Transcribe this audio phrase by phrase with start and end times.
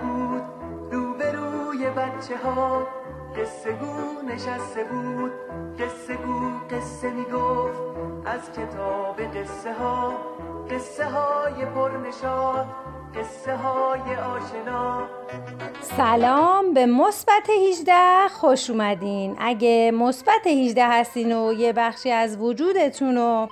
[0.00, 0.42] کبود
[0.92, 2.86] روبروی بچه ها
[3.36, 5.32] قصه گو نشسته بود.
[5.78, 7.80] قصه گو قصه می‌گفت.
[8.26, 10.12] از کتاب قصه ها
[10.70, 12.66] قصه های پرنشاد
[13.14, 15.08] قصه های آشنا.
[15.80, 19.36] سلام به مثبت 18 خوش اومدین.
[19.38, 23.48] اگه مثبت 18 هستین و یه بخشی از وجودتون رو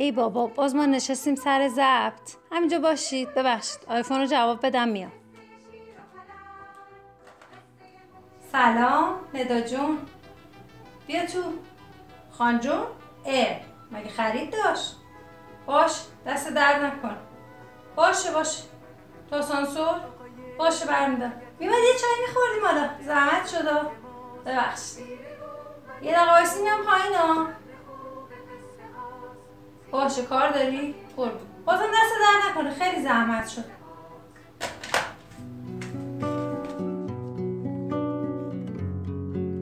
[0.00, 2.36] ای بابا باز ما نشستیم سر ضبط.
[2.52, 3.80] همینجا باشید ببخشید.
[3.88, 5.12] آیفون رو جواب بدم میام.
[8.52, 9.98] سلام ندا جون.
[11.06, 11.42] بیا تو.
[12.30, 12.82] خان جون
[13.24, 14.96] اه مگه خرید داشت؟
[15.66, 15.92] باش
[16.26, 17.16] دست درد نکن.
[17.96, 18.62] باشه باشه.
[19.30, 19.94] تو سانسور
[20.58, 22.90] باشه برمیدم میمد یه چای میخوردیم حالا.
[23.06, 23.80] زحمت شده
[24.46, 25.20] ببخشید.
[26.02, 27.46] یه دقیقه وایسی میام پایین ها.
[29.90, 33.64] باشه کار داری؟ قربون بازم دست در نکنه خیلی زحمت شد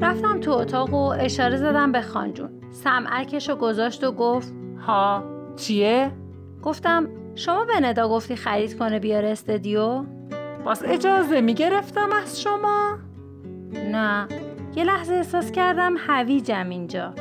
[0.01, 4.53] رفتم تو اتاق و اشاره زدم به خانجون سمعکش رو گذاشت و گفت
[4.87, 5.25] ها
[5.57, 6.13] چیه؟
[6.63, 10.05] گفتم شما به ندا گفتی خرید کنه بیاره استدیو؟
[10.65, 12.99] باز اجازه می‌گرفتم از شما؟
[13.73, 14.29] نه
[14.77, 17.15] یه لحظه احساس کردم هویجم اینجا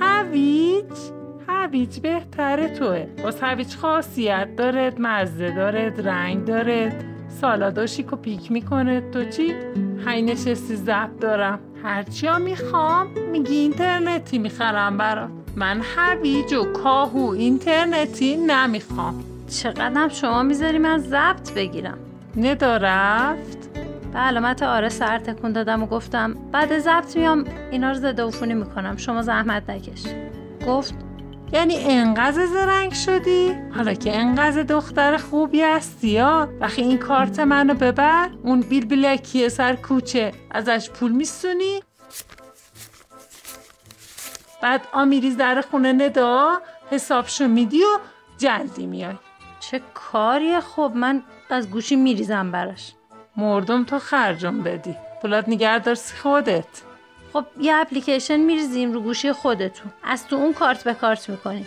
[0.00, 1.19] هویج؟
[1.50, 3.06] هویج بهتره توه.
[3.22, 7.04] باز هویج خاصیت دارد مزه دارد رنگ دارد.
[7.40, 9.54] سالادو شیک و پیک می‌کنه تو چی؟
[10.06, 11.58] هی نشستی زب دارم.
[11.82, 15.30] هرچی ها می‌خوام میگی اینترنتی می‌خرم برات.
[15.56, 19.24] من هویج و کاهو اینترنتی نمی‌خوام.
[19.48, 21.98] چقدرم شما می‌ذاری من ضبط بگیرم؟
[22.36, 23.70] ندا رفت.
[24.12, 28.54] به علامت آره سر تکون دادم و گفتم بعد ضبط میام اینا رو زده عفونی
[28.54, 28.96] می‌کنم.
[28.96, 30.02] شما زحمت نکش.
[30.68, 30.94] گفت
[31.52, 37.74] یعنی انقدر زرنگ شدی؟ حالا که انقدر دختر خوبی هستی یا وقتی این کارت منو
[37.74, 40.32] ببر اون بیل بیلکی سر کوچه.
[40.50, 41.82] ازش پول میستونی؟
[44.62, 46.60] بعد آمیریز در خونه ندا
[46.90, 47.98] حسابشو میدی و
[48.38, 49.14] جلدی میای.
[49.60, 52.92] چه کاریه؟ خب من از گوشی میریزم براش.
[53.36, 54.96] مردم تو خرجم بدی.
[55.22, 56.89] پولات نگهدار خودت.
[57.32, 61.66] خب یه اپلیکیشن میریزیم رو گوشی خودتون از تو اون کارت به کارت می‌کنیم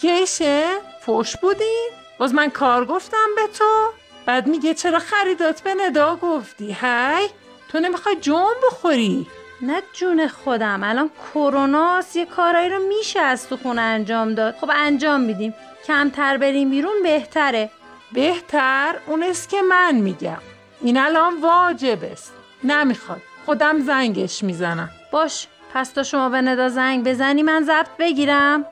[0.00, 0.68] کیشه؟
[1.00, 3.92] فوش بودی؟ باز من کار گفتم به تو؟
[4.26, 7.28] بعد میگه چرا خریدات به ندا گفتی هی؟
[7.68, 9.26] تو نمی‌خوای جون بخوری؟
[9.62, 14.70] نه جون خودم الان کروناست یه کارایی رو میشه از تو خونه انجام داد خب
[14.74, 15.54] انجام میدیم
[15.86, 17.70] کمتر بریم بیرون بهتره
[18.12, 20.38] بهتر اون است که من میگم
[20.80, 22.32] این الان واجب است
[22.64, 24.90] نمی‌خواد خودم زنگش می‌زنم.
[25.12, 28.64] باش پس تا شما به ندا زنگ بزنی من ضبط بگیرم.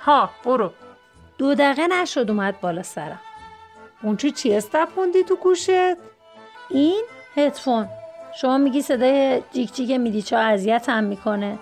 [0.00, 0.72] ها برو.
[1.38, 3.20] دو دقیقه نشد اومد بالا سرم.
[4.02, 5.70] اون چی چی استپوندی تو گوشت؟
[6.70, 7.02] این
[7.36, 7.88] هدفون.
[8.40, 11.58] شما میگی صدای جیک جیک میدیچا اذیت هم می‌کنه.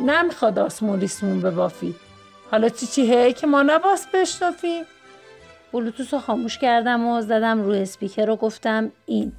[0.00, 1.94] نمی‌خواد آسمون ریسمون ببافی
[2.50, 4.84] حالا چی چی هی که ما نباس بشنفیم
[5.72, 9.32] بلوتوس رو خاموش کردم و زدم روی اسپیکر رو گفتم این.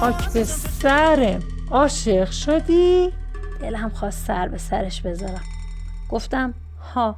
[0.00, 3.12] خاک به سرم عاشق شدی؟
[3.60, 5.42] دلم خواست سر به سرش بذارم.
[6.10, 6.54] گفتم
[6.94, 7.16] ها.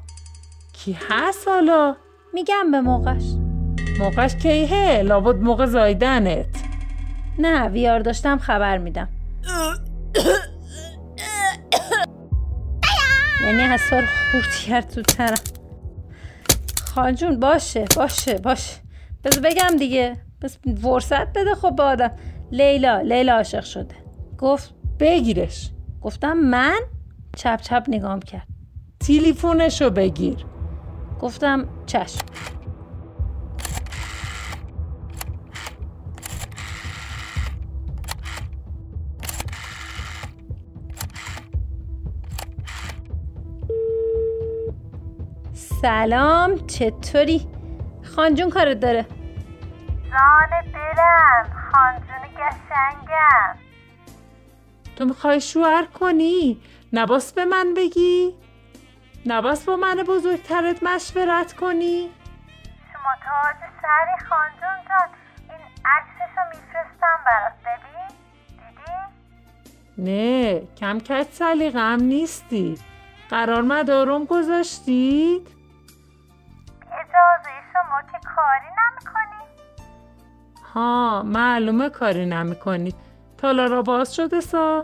[0.72, 1.96] کی هست حالا؟
[2.34, 3.22] میگم به موقعش.
[3.98, 6.46] موقعش کیه؟ لابد موقع زایدنت.
[7.38, 9.08] نه ویار داشتم خبر میدم.
[13.44, 15.38] یعنی اصار خورد کرد تو ترم.
[16.94, 18.76] خانجون باشه باشه باشه.
[19.24, 20.16] بذار بگم دیگه.
[20.42, 22.10] بس فرصت بده خب به آدم.
[22.52, 23.94] لیلا لیلا عاشق شده.
[24.38, 25.70] گفت بگیرش.
[26.02, 26.80] گفتم من؟
[27.36, 28.46] چپ چپ نگام کرد.
[29.00, 30.36] تیلیفونشو بگیر.
[31.20, 32.26] گفتم چشم.
[45.54, 47.46] سلام چطوری؟
[48.02, 49.06] خانجون کارت داره.
[50.10, 50.61] خانجون
[52.52, 53.58] قشنگم
[54.96, 56.62] تو می‌خوای شوهر کنی؟
[56.92, 58.34] نباس به من بگی؟
[59.26, 62.10] نباس با من بزرگترت مشورت کنی؟
[62.92, 65.08] شما تاج سری خانجون جان
[65.50, 68.08] این عکسش رو میفرستم برات ببین
[68.48, 72.78] دیدی؟ نه کم کج سلیقم نیستی
[73.30, 75.48] قرار مدارم گذاشتید؟
[76.92, 78.91] اجازه شما که کاری نمی‌کنی؟
[80.74, 82.94] ها معلومه کاری نمی کنید
[83.38, 84.82] تالارا باز شده سا؟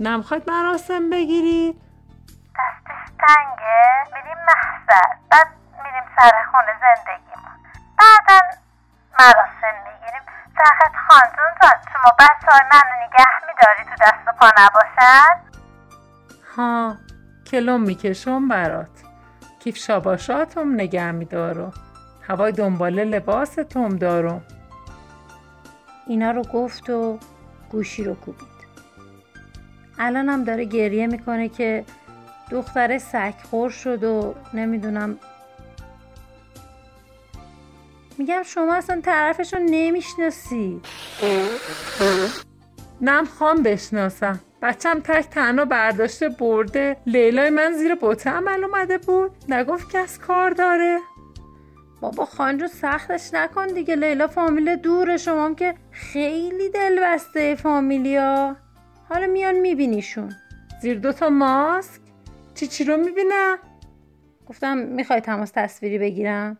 [0.00, 1.76] نمی‌خواید مراسم بگیرید؟
[2.56, 5.16] دستش تنگه میریم محضر.
[5.30, 5.46] بعد
[5.84, 7.56] میریم سر خونه زندگیمون.
[7.98, 8.40] بعدا
[9.18, 10.22] مراسم می‌گیریم.
[10.56, 15.40] سخت خانجون جان شما بچه های منو نگه میداری تو دست و پا نباشن؟
[16.56, 16.96] ها
[17.50, 19.02] کلوم می‌کشم برات.
[19.60, 21.72] کیف شاباشاتم نگه میدارم
[22.28, 24.42] هوای دنباله لباستم دارم.
[26.06, 27.18] اینا رو گفت و
[27.70, 28.56] گوشی رو کوبید.
[29.98, 31.84] هم داره گریه می‌کنه که
[32.50, 35.18] دختر سگخور شد و نمی‌دونم.
[38.18, 40.80] میگم شما اصلا طرفش رو نمی‌شناسی.
[43.00, 44.40] نم خام بشناسم.
[44.62, 46.96] بچم تک تنها برداشته برده.
[47.06, 49.30] لیلای من زیر بوته عمل اومده بود.
[49.48, 50.98] نگفت کس کار داره.
[52.00, 53.96] بابا خانجو سختش نکن دیگه.
[53.96, 55.16] لیلا فامیل دوره.
[55.16, 58.56] شما که خیلی دلبسته فامیلیا.
[59.08, 60.32] حالا میان میبینیشون.
[60.82, 62.00] زیر دوتا ماسک.
[62.54, 63.58] چی چی رو می‌بینم
[64.46, 66.58] گفتم می‌خوای تماس تصویری بگیرم؟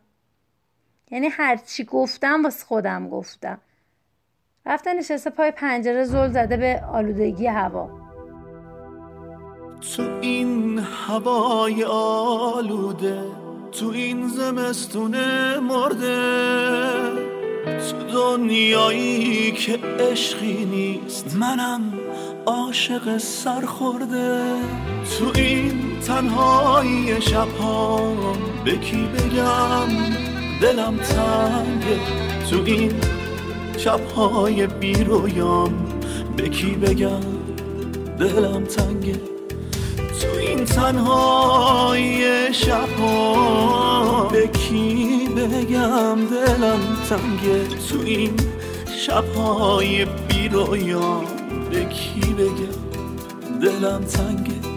[1.11, 3.59] یعنی هر چی گفتم واسه خودم گفتم.
[4.67, 7.91] رفته نشسته پای پنجره زل زده به آلودگی هوا.
[9.97, 13.46] تو این هوای آلوده
[13.81, 15.17] تو این زمستون
[15.59, 16.17] مرده.
[17.65, 21.37] تو دنیایی که عشقی نیست.
[21.37, 21.93] منم
[22.47, 24.45] عاشق سرخورده.
[25.19, 28.15] تو این تنهایی شبها
[28.65, 29.89] به کی بگم؟
[30.63, 32.01] دلم تنگه
[32.51, 32.93] تو این
[33.79, 35.87] شبهای بیرویام
[36.37, 37.21] به کی بگم؟
[38.19, 39.36] دلم تنگه
[40.67, 44.29] تنهای شبها.
[44.33, 48.35] به کی بگم دلم تنگه تو این
[49.07, 51.25] شبهای بیرویام
[51.71, 54.76] به کی بگم دلم تنگه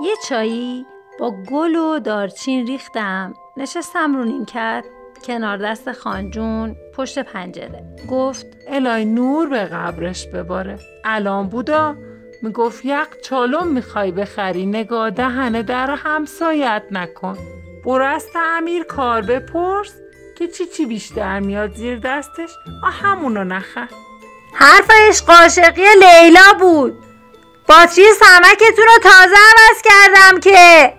[0.00, 0.86] یه چایی
[1.18, 3.34] با گل و دارچین ریختم.
[3.56, 4.84] نشستم رو نیمکت
[5.24, 7.96] کنار دست خانجون پشت پنجره.
[8.10, 10.78] گفت الهی نور به قبرش بباره.
[11.04, 11.96] الان بودا
[12.42, 14.66] می‌گفت یک چالم می‌خوای بخری.
[14.66, 17.38] نگاه دهنه در همسایت نکن.
[17.84, 19.94] برو از تعمیر کار بپرس
[20.38, 22.50] که چی چی بیشتر میاد زیر دستش.
[22.84, 23.88] آ همونو نخر.
[24.54, 27.05] حرفش قاشقی لیلا بود.
[27.68, 30.94] باتری سمکتون رو تازه عوض کردم که.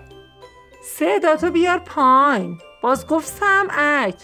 [0.82, 2.58] صداتو بیار پایین.
[2.82, 4.14] باز گفت سمعک.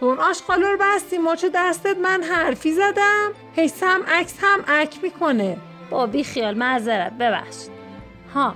[0.00, 3.32] تو اون آشغالا رو بستی مچ دستت من حرفی زدم.
[3.56, 5.56] هی سمعک سمعک می‌کنه.
[5.90, 7.70] با بی خیال معذرت ببخشید.
[8.34, 8.54] ها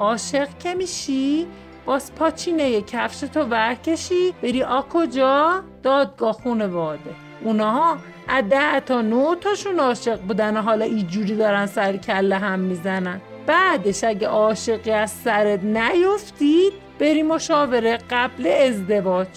[0.00, 1.46] عاشق که میشی
[1.86, 7.14] باز پاچینه کفش تو ورکشی بری آ کجا؟ دادگاه خونواده.
[7.40, 12.58] اونها از ده تا نه تاشون عاشق بودن و حالا اینجوری دارن سر کله هم
[12.58, 13.20] می‌زنن.
[13.46, 19.28] بعدش اگه عاشقی از سرت نیفتید بری مشاوره قبل ازدواج.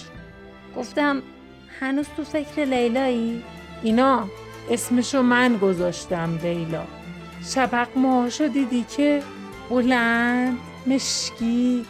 [0.77, 1.21] گفتم
[1.79, 3.43] هنوز تو فکر لیلایی؟
[3.83, 4.23] اینا
[4.71, 6.83] اسمشو من گذاشتم لیلا.
[7.53, 9.21] شبق ماهاشو دیدی که
[9.69, 11.85] بلند مشکی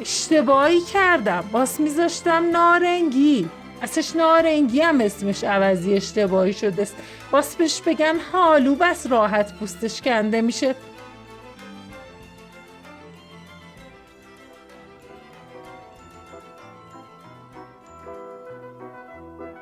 [0.00, 1.44] اشتباهی کردم.
[1.52, 3.48] باس میذاشتم نارنگی.
[3.84, 6.96] اصلش نارنگی هم اسمش عوضی اشتباهی شده است.
[7.30, 10.74] باس بهش بگن حالو بس راحت پوستش کنده میشه.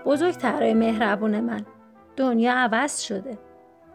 [0.06, 1.66] بزرگترای مهربون من
[2.16, 3.38] دنیا عوض شده.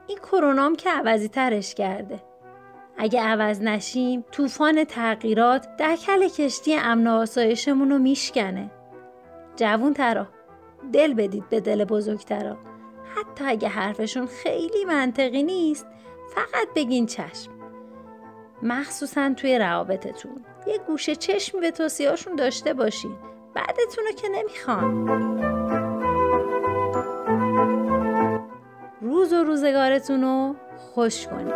[0.08, 2.24] این کرونام که عوضی ترش کرده.
[2.98, 8.72] اگه عوض نشیم طوفان تغییرات دکل کشتی امن آسایشمون رو میشکنه.
[9.58, 10.28] جوون ترا
[10.94, 12.58] دل بدید به دل بزرگترا.
[13.16, 15.88] حتی اگه حرفشون خیلی منطقی نیست
[16.36, 17.52] فقط بگین چشم.
[18.64, 20.46] مخصوصا توی روابطتون.
[20.68, 23.16] یه گوشه چشمی به توصیهاشون داشته باشین.
[23.54, 25.08] بعدتون رو که نمی‌خوان.
[29.02, 31.54] روز و روزگارتون رو خوش کنید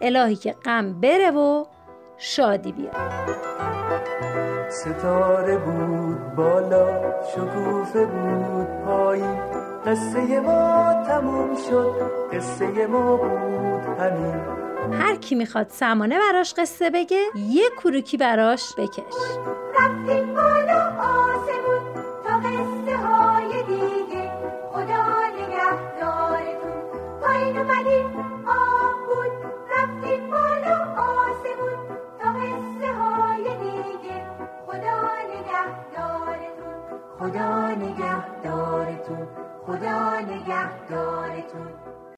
[0.00, 1.64] الهی که غم بره و
[2.22, 2.96] شادی بیاد.
[4.70, 9.38] ستاره بود بالا شکوفه بود پایین
[9.86, 14.34] قصه ما تموم شد قصه ما بود همین.
[14.92, 19.14] هر کی می‌خواد سمانه براش قصه بگه یه کروکی براش بکش.
[19.80, 20.79] رفتیم بالا.